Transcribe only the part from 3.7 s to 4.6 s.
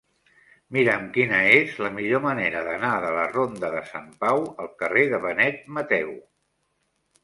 de Sant Pau